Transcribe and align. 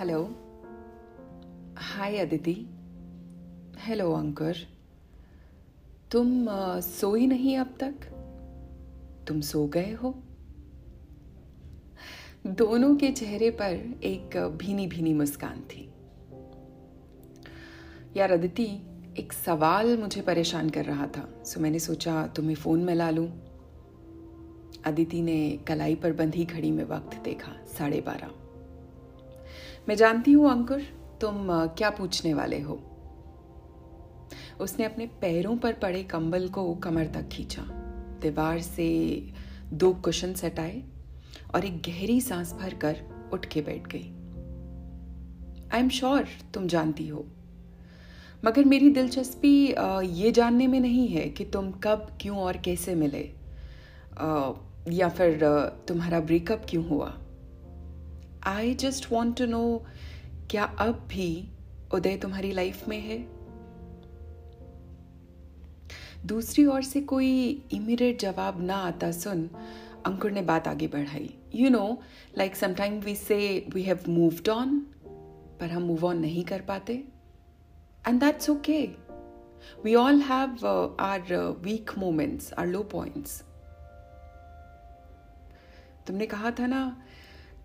Hello 0.00 0.24
hi 1.78 2.18
Aditi 2.18 2.66
hello 3.78 4.12
Ankur 4.12 4.54
तुम 6.10 6.46
सोई 6.80 7.26
नहीं 7.26 7.58
अब 7.58 7.74
तक? 7.80 7.94
तुम 9.28 9.40
सो 9.40 9.66
गए 9.66 9.92
हो? 9.92 10.22
दोनों 12.46 12.96
के 12.96 13.10
चेहरे 13.10 13.50
पर 13.50 14.00
एक 14.04 14.58
भीनी 14.62 14.86
भीनी 14.86 15.14
मुस्कान 15.14 15.60
थी। 15.60 15.92
यार, 18.16 18.32
अदिति, 18.32 18.68
एक 19.18 19.32
सवाल 19.32 19.98
मुझे 19.98 20.22
परेशान 20.22 20.70
कर 20.70 20.84
रहा 20.84 21.06
था। 21.06 21.42
सो 21.44 21.60
मैंने 21.60 21.78
सोचा, 21.78 22.26
तुम्हें 22.26 22.56
फ़ोन 22.56 22.84
में 22.84 22.94
ला। 22.94 23.10
लूँ 23.10 23.28
अदिति 24.84 25.22
ने 25.22 25.58
कलाई 25.68 25.94
पर 25.94 26.12
बंधी 26.12 26.44
घड़ी 26.44 26.70
में 26.70 26.84
वक्त 26.84 27.22
देखा, 27.22 27.52
साढ़े 27.78 28.00
बारह। 28.00 28.39
मैं 29.90 29.96
जानती 29.96 30.32
हूँ 30.32 30.50
अंकुर 30.50 30.82
तुम 31.20 31.48
क्या 31.76 31.88
पूछने 31.90 32.32
वाले 32.34 32.58
हो? 32.60 32.74
उसने 34.60 34.84
अपने 34.84 35.06
पैरों 35.20 35.56
पर 35.56 35.72
पड़े 35.72 36.02
कंबल 36.02 36.48
को 36.48 36.74
कमर 36.74 37.06
तक 37.06 37.28
खींचा। 37.28 37.62
दीवार 38.22 38.60
से 38.60 38.86
दो 39.72 39.92
कुशन 40.04 40.34
हटाए 40.44 40.82
और 41.54 41.64
एक 41.64 41.80
गहरी 41.82 42.20
सांस 42.20 42.52
भरकर 42.52 43.00
उठ 43.32 43.46
के 43.46 43.60
बैठ 43.60 43.86
गई। 43.86 44.06
आई 45.72 45.80
एम 45.80 45.88
श्योर 45.88 46.28
तुम 46.54 46.66
जानती 46.66 47.06
हो, 47.08 47.24
मगर 48.44 48.64
मेरी 48.64 48.90
दिलचस्पी 48.90 49.52
ये 50.18 50.30
जानने 50.32 50.66
में 50.66 50.78
नहीं 50.80 51.08
है 51.08 51.28
कि 51.30 51.44
तुम 51.46 51.70
कब, 51.84 52.06
क्यों 52.20 52.36
और 52.38 52.56
कैसे 52.56 52.94
मिले। 52.94 53.24
या 54.92 55.08
फिर 55.08 55.44
तुम्हारा 55.88 56.20
ब्रेकअप 56.20 56.66
क्यों 56.70 56.86
हुआ? 56.88 57.12
I 58.46 58.74
just 58.74 59.10
want 59.12 59.36
to 59.38 59.46
know 59.46 59.84
क्या 60.50 60.64
अब 60.64 61.06
भी 61.08 61.48
उदय 61.94 62.16
तुम्हारी 62.16 62.52
लाइफ 62.52 62.88
में 62.88 63.00
है? 63.00 63.18
दूसरी 66.26 66.64
ओर 66.66 66.82
से 66.82 67.00
कोई 67.00 67.30
इमीडिएट 67.72 68.20
जवाब 68.20 68.60
ना 68.62 68.76
आता 68.76 69.10
सुन, 69.12 69.48
अंकुर 70.06 70.30
ने 70.30 70.42
बात 70.42 70.68
आगे 70.68 70.86
बढ़ाई। 70.86 71.34
You 71.54 71.70
know 71.70 72.00
like 72.38 72.56
sometime 72.56 72.98
we 73.00 73.14
say 73.14 73.66
we 73.74 73.82
have 73.82 74.04
moved 74.08 74.48
on 74.48 74.78
पर 75.60 75.70
हम 75.70 75.82
मूव 75.82 76.06
ऑन 76.06 76.18
नहीं 76.18 76.44
कर 76.44 76.60
पाते। 76.60 77.04
And 78.08 78.20
that's 78.20 78.50
okay 78.50 78.82
we 79.84 79.94
all 79.94 80.20
have 80.22 80.66
our 81.00 81.34
weak 81.62 81.90
moments 81.98 82.52
our 82.52 82.66
low 82.66 82.82
points 82.82 83.42
तुमने 86.06 86.26
कहा 86.26 86.50
था 86.50 86.66
ना 86.66 87.02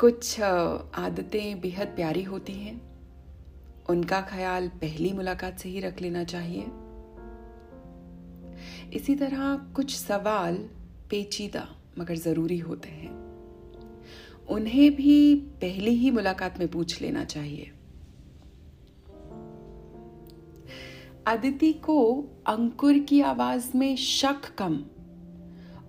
कुछ 0.00 0.40
आदतें 0.40 1.60
बेहद 1.60 1.86
प्यारी 1.86 2.22
होती 2.22 2.52
हैं। 2.52 2.80
उनका 3.90 4.20
ख्याल 4.20 4.68
पहली 4.68 5.12
मुलाकात 5.12 5.58
से 5.58 5.68
ही 5.68 5.80
रख 5.80 6.02
लेना 6.02 6.24
चाहिए। 6.24 6.66
इसी 8.92 9.14
तरह 9.14 9.56
कुछ 9.76 9.96
सवाल 9.96 10.56
पेचीदा 11.10 11.66
मगर 11.98 12.14
ज़रूरी 12.14 12.58
होते 12.58 12.88
हैं। 12.88 13.10
उन्हें 14.48 14.96
भी 14.96 15.34
पहली 15.34 15.90
ही 15.90 16.10
मुलाकात 16.10 16.58
में 16.58 16.68
पूछ 16.68 17.00
लेना 17.02 17.24
चाहिए। 17.24 17.70
अदिति 21.26 21.72
को 21.72 22.24
अंकुर 22.46 22.98
की 22.98 23.20
आवाज़ 23.20 23.76
में 23.76 23.96
शक 23.96 24.54
कम 24.58 24.84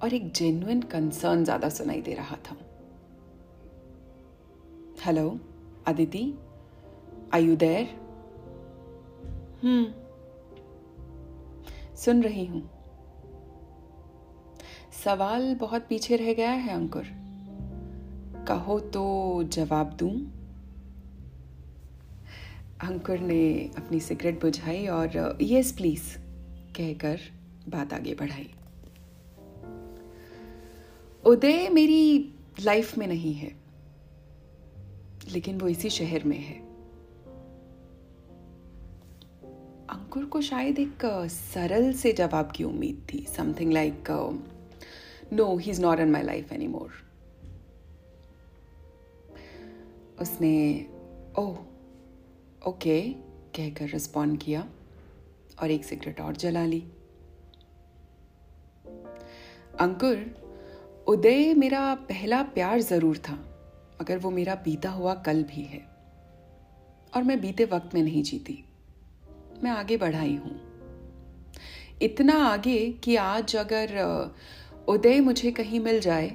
और 0.04 0.14
एक 0.14 0.32
जेन्युन 0.34 0.82
कंसर्न 0.82 1.44
ज़्यादा 1.44 1.70
सुनाई 1.70 2.02
दे 2.02 2.14
रहा 2.14 2.36
था। 2.36 2.56
Hello 5.06 5.40
Aditi 5.88 6.34
I 7.34 7.46
you 7.46 7.56
there 7.56 7.86
हम्म 9.64 9.94
सुन 11.96 12.24
रही 12.24 12.46
हूँ। 12.46 12.70
सवाल 15.04 15.56
बहुत 15.56 15.86
पीछे 15.90 16.16
रह 16.16 16.34
गया 16.34 16.52
है 16.52 16.74
अंकुर। 16.74 17.04
कहो 18.48 18.80
तो 18.80 19.44
जवाब 19.44 19.94
दूँ। 19.94 20.12
अंकुर 22.90 23.20
ने 23.20 23.72
अपनी 23.78 24.00
सिगरेट 24.00 24.42
बुझाई 24.42 24.88
और 24.88 25.38
यस 25.42 25.72
प्लीज़ 25.72 26.18
कहकर 26.78 27.20
बात 27.70 27.94
आगे 27.94 28.14
बढ़ाई। 28.14 28.50
उदय 31.26 31.70
मेरी 31.70 32.34
लाइफ 32.64 32.98
में 32.98 33.08
नहीं 33.08 33.34
है। 33.34 33.69
लेकिन 35.32 35.60
वो 35.60 35.68
इसी 35.68 35.90
शहर 35.90 36.24
में 36.24 36.38
है। 36.38 36.58
अंकुर 39.90 40.26
को 40.26 40.42
शायद 40.42 40.80
एक 40.80 41.06
सरल 41.32 41.92
से 41.94 42.14
जवाब 42.14 42.52
की 42.52 42.64
उम्मीद 42.64 43.06
थी 43.14 43.26
something 43.28 43.74
like 43.74 44.10
no 45.34 45.56
he 45.58 45.72
is 45.72 45.82
not 45.82 46.00
in 46.00 46.12
my 46.12 46.24
life 46.24 46.52
any 46.54 46.68
more 46.68 46.92
उसने 50.22 50.86
ओह 51.38 51.58
ओके 52.68 53.02
कहकर 53.56 53.90
रिस्पॉन्ड 53.90 54.42
किया 54.42 54.68
और 55.62 55.72
एक 55.72 55.86
सिगरेट 55.86 56.20
और 56.22 56.36
जला 56.36 56.66
ली। 56.66 56.84
अंकुर, 59.80 60.26
उदय 61.08 61.54
मेरा 61.54 61.94
पहला 61.96 62.42
प्यार 62.44 62.82
ज़रूर 62.82 63.18
था। 63.18 63.49
मगर 64.02 64.18
वो 64.18 64.30
मेरा 64.30 64.56
बीता 64.56 64.90
हुआ 64.90 65.14
कल 65.14 65.44
भी 65.44 65.62
है। 65.62 65.80
और 67.16 67.24
मैं 67.24 67.42
बीते 67.42 67.66
वक्त 67.66 67.94
में 67.94 68.04
नहीं 68.04 68.24
जीती। 68.24 68.64
मैं 69.64 69.72
आगे 69.72 69.98
बढ़ाई 69.98 70.36
हूँ। 70.36 70.60
इतना 72.02 72.34
आगे 72.34 72.92
कि 72.92 73.16
आज 73.16 73.56
अगर 73.56 73.98
उदय 74.88 75.20
मुझे 75.20 75.52
कहीं 75.52 75.80
मिल 75.80 76.00
जाए 76.00 76.30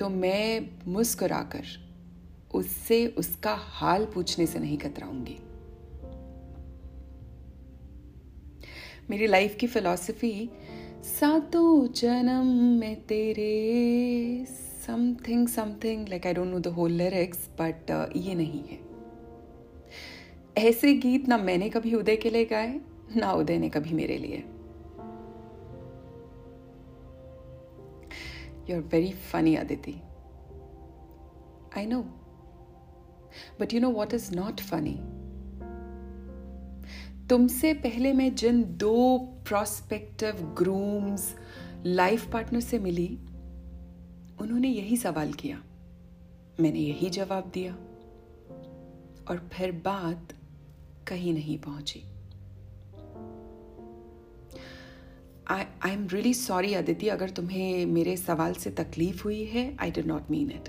तो 0.00 0.08
मैं 0.08 0.70
मुस्कुराकर 0.86 1.64
उससे 2.54 3.06
उसका 3.06 3.54
हाल 3.54 4.04
पूछने 4.04 4.46
से 4.46 4.58
नहीं 4.58 4.78
कतराऊँगी। 4.78 5.38
मेरी 9.10 9.26
लाइफ 9.26 9.56
की 9.60 9.66
फिलॉसफी, 9.66 10.50
सातों 11.04 11.92
जन्म 11.92 12.46
में 12.80 13.06
तेरे 13.06 13.52
something 14.86 15.48
something 15.48 16.08
like 16.08 16.26
I 16.26 16.34
don't 16.34 16.48
know 16.48 16.58
the 16.58 16.66
whole 16.66 16.92
lyrics 16.92 17.48
but 17.60 17.90
ये 18.16 18.34
नहीं 18.34 18.62
है। 18.64 18.78
ऐसे 20.58 20.92
गीत 20.94 21.28
ना 21.28 21.38
मैंने 21.38 21.68
कभी 21.68 21.94
उदय 21.94 22.16
के 22.16 22.30
लिए 22.30 22.44
गाए, 22.44 22.80
ना 23.16 23.32
उदय 23.32 23.58
ने 23.58 23.68
कभी 23.68 23.94
मेरे 23.94 24.18
लिए। 24.18 24.36
You 28.70 28.76
are 28.76 28.82
very 28.82 29.12
funny 29.12 29.54
Aditi 29.56 29.94
I 31.76 31.86
know 31.86 32.02
but 33.60 33.74
you 33.74 33.80
know 33.80 33.90
what 33.90 34.14
is 34.14 34.34
not 34.34 34.60
funny 34.60 34.98
तुमसे 37.28 37.74
पहले 37.74 38.12
मैं 38.12 38.34
जिन 38.34 38.62
दो 38.76 39.18
प्रोस्पेक्टिव 39.46 40.54
ग्रूम्स 40.58 41.34
लाइफ 41.86 42.32
पार्टनर 42.32 42.60
से 42.60 42.78
मिली 42.78 43.18
उन्होंने 44.40 44.68
यही 44.68 44.96
सवाल 44.96 45.32
किया। 45.32 45.62
मैंने 46.60 46.78
यही 46.78 47.10
जवाब 47.10 47.50
दिया। 47.54 47.74
और 49.30 49.50
फिर 49.52 49.72
बात 49.72 50.32
कहीं 51.08 51.34
नहीं 51.34 51.58
पहुँची। 51.58 52.02
I 55.50 55.92
am 55.92 56.08
really 56.08 56.34
sorry 56.34 56.74
Aditi 56.74 57.08
अगर 57.08 57.30
तुम्हें 57.30 57.86
मेरे 57.86 58.16
सवाल 58.16 58.54
से 58.54 58.70
तकलीफ़ 58.70 59.24
हुई 59.24 59.44
है 59.44 59.76
I 59.80 59.90
did 59.90 60.06
not 60.06 60.30
mean 60.30 60.50
it 60.50 60.68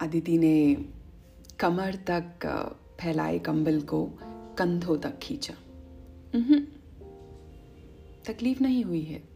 Aditi 0.00 0.38
ने 0.38 0.76
कमर 1.58 1.94
तक 1.94 2.46
फैलाए 3.00 3.38
कंबल 3.38 3.80
को 3.80 4.10
कंधों 4.58 4.98
तक 4.98 5.18
खींचा। 5.18 5.54
तकलीफ़ 8.24 8.62
नहीं 8.62 8.84
हुई 8.84 9.02
है। 9.02 9.35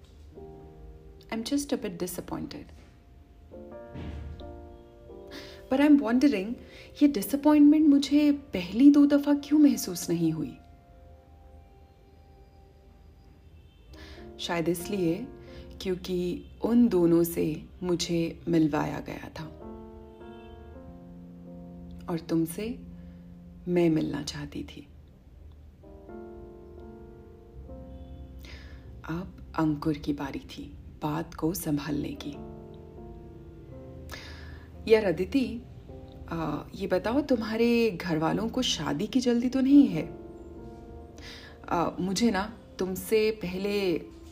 Am 1.32 1.42
just 1.42 1.74
a 1.74 1.76
bit 1.76 1.98
disappointed 1.98 2.66
पर 5.70 5.80
आई 5.80 5.86
एम 5.86 5.96
वॉन्डरिंग 5.96 6.54
ये 7.02 7.08
डिसअपॉइंटमेंट 7.08 7.88
मुझे 7.88 8.32
पहली 8.32 8.90
दो 8.90 9.06
दफ़ा 9.06 9.34
क्यों 9.34 9.58
महसूस 9.58 10.10
नहीं 10.10 10.32
हुई? 10.32 10.56
शायद 14.38 14.68
इसलिए 14.68 15.26
क्योंकि 15.80 16.44
उन 16.64 16.88
दोनों 16.88 17.24
से 17.24 17.64
मुझे 17.82 18.40
मिलवाया 18.48 19.00
गया 19.00 19.28
था। 19.28 19.44
और 22.10 22.18
तुमसे 22.18 22.78
मैं 23.68 23.90
मिलना 23.90 24.22
चाहती 24.22 24.64
थी। 24.64 24.88
अब 29.04 29.52
अंकुर 29.58 29.94
की 29.94 30.12
बारी 30.12 30.38
थी। 30.38 30.76
बात 31.02 31.34
को 31.34 31.52
संभालने 31.54 32.16
की। 32.22 32.36
यार 34.92 35.04
अदिति 35.04 35.44
ये 36.74 36.86
बताओ 36.86 37.20
तुम्हारे 37.20 37.90
घर 37.90 38.18
वालों 38.18 38.48
को 38.48 38.62
शादी 38.62 39.06
की 39.06 39.20
जल्दी 39.20 39.48
तो 39.48 39.60
नहीं 39.60 39.86
है? 39.86 40.08
आ, 41.68 41.90
मुझे 42.00 42.30
ना 42.30 42.52
तुमसे 42.78 43.30
पहले 43.30 43.74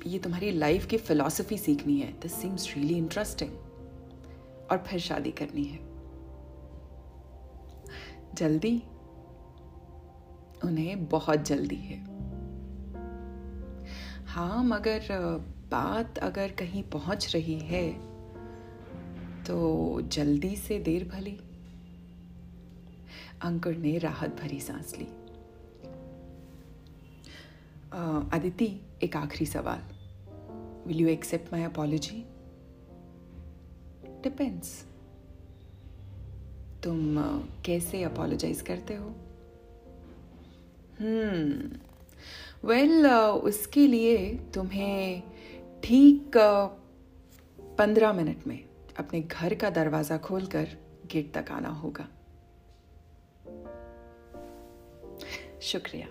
ये 0.07 0.19
तुम्हारी 0.19 0.51
लाइफ 0.51 0.87
की 0.87 0.97
फिलॉसफी 0.97 1.59
सीखनी 1.59 1.99
है। 1.99 2.13
दिस 2.13 2.35
सीम्स 2.35 2.75
रियली 2.77 2.95
इंटरेस्टिंग 2.95 3.51
और 4.71 4.85
फिर 4.87 5.01
शादी 5.01 5.31
करनी 5.31 5.65
है। 5.65 5.79
जल्दी? 8.35 8.83
उन्हें 10.65 11.09
बहुत 11.09 11.47
जल्दी 11.47 11.77
है। 11.77 11.99
हाँ 14.27 14.65
मगर 14.65 15.01
बात 15.71 16.19
अगर 16.19 16.51
कहीं 16.51 16.83
पहुँच 16.83 17.35
रही 17.35 17.59
है 17.59 17.93
तो 19.45 19.57
जल्दी 20.01 20.57
से 20.57 20.79
देर 20.79 21.05
भली। 21.09 21.39
अंकुर 23.43 23.77
ने 23.77 23.99
राहत 23.99 24.41
भरी 24.41 24.61
सांस 24.61 24.95
ली। 24.99 25.07
अदिति 28.33 28.71
एक 29.03 29.17
आखिरी 29.17 29.47
सवाल। 29.47 29.83
Will 30.87 31.01
you 31.01 31.09
accept 31.09 31.53
my 31.53 31.63
apology 31.63 32.25
depends 34.23 34.85
तुम 36.85 37.17
कैसे 37.67 38.03
अपोलोजाइज 38.03 38.61
करते 38.61 38.95
हो? 38.95 39.09
हम्म। 41.01 42.69
वेल 42.69 43.07
उसके 43.47 43.87
लिए 43.87 44.35
तुम्हें 44.55 45.23
ठीक 45.85 46.37
पंद्रह 47.79 48.13
मिनट 48.13 48.47
में 48.47 48.59
अपने 48.99 49.21
घर 49.21 49.55
का 49.55 49.71
दरवाज़ा 49.71 50.19
खोलकर 50.19 50.69
गेट 51.07 51.33
तक 51.35 51.51
आना 51.51 51.69
होगा। 51.69 52.09
शुक्रिया। 55.63 56.09